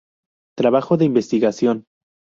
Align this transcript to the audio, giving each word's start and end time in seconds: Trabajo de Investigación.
Trabajo 0.57 0.97
de 0.97 1.05
Investigación. 1.05 1.85